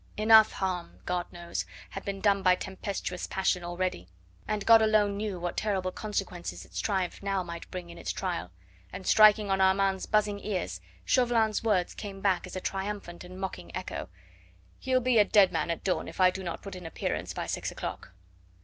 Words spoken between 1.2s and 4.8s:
knows, had been done by tempestuous passion already. And